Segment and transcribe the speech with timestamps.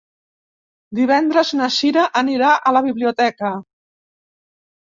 [0.99, 3.55] Divendres na Sira anirà a la biblioteca.